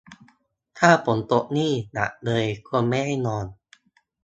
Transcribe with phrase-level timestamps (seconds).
[0.77, 3.45] ถ้าฝนตกนี่หนักเลยคงไม่ได้นอน